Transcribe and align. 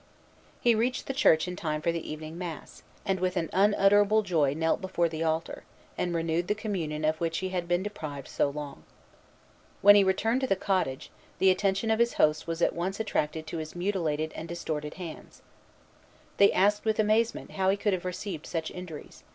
He 0.59 0.73
reached 0.73 1.05
the 1.05 1.13
church 1.13 1.47
in 1.47 1.55
time 1.55 1.79
for 1.79 1.91
the 1.91 2.11
evening 2.11 2.35
mass, 2.35 2.81
and 3.05 3.19
with 3.19 3.37
an 3.37 3.51
unutterable 3.53 4.23
joy 4.23 4.55
knelt 4.55 4.81
before 4.81 5.07
the 5.07 5.21
altar, 5.21 5.61
and 5.95 6.15
renewed 6.15 6.47
the 6.47 6.55
communion 6.55 7.05
of 7.05 7.21
which 7.21 7.37
he 7.37 7.49
had 7.49 7.67
been 7.67 7.83
deprived 7.83 8.27
so 8.27 8.49
long. 8.49 8.81
When 9.83 9.93
he 9.93 10.03
returned 10.03 10.41
to 10.41 10.47
the 10.47 10.55
cottage, 10.55 11.11
the 11.37 11.51
attention 11.51 11.91
of 11.91 11.99
his 11.99 12.13
hosts 12.13 12.47
was 12.47 12.63
at 12.63 12.73
once 12.73 12.99
attracted 12.99 13.45
to 13.45 13.59
his 13.59 13.75
mutilated 13.75 14.33
and 14.35 14.49
distorted 14.49 14.95
hands. 14.95 15.43